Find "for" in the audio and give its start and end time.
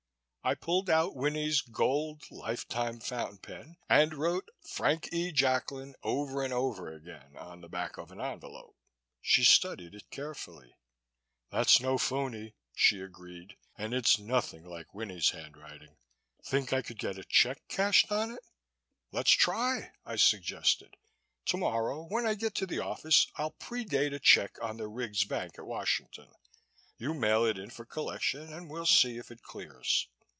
27.69-27.85